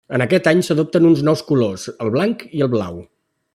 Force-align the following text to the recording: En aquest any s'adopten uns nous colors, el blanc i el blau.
En 0.17 0.21
aquest 0.23 0.47
any 0.51 0.63
s'adopten 0.67 1.05
uns 1.09 1.21
nous 1.27 1.45
colors, 1.51 1.85
el 2.07 2.11
blanc 2.17 2.47
i 2.61 2.67
el 2.69 2.73
blau. 2.77 3.01